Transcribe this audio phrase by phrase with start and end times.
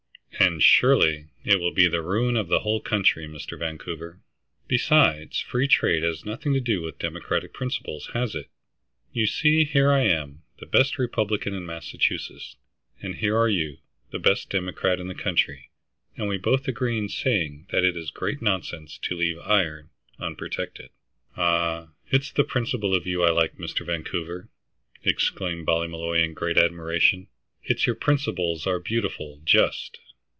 [0.39, 3.59] "And, surely, it will be the ruin of the whole country, Mr.
[3.59, 4.21] Vancouver."
[4.67, 8.49] "Besides, free trade has nothing to do with Democratic principles, has it?
[9.13, 12.55] You see here am I, the best Republican in Massachusetts,
[13.03, 13.77] and here are you,
[14.09, 15.69] the best Democrat in the country,
[16.17, 20.89] and we both agree in saying that it is great nonsense to leave iron unprotected."
[21.37, 23.85] "Ah, it's the principle of you I like, Mr.
[23.85, 24.49] Vancouver!"
[25.03, 27.27] exclaimed Ballymolloy in great admiration.
[27.63, 29.99] "It's your principles are beautiful, just!"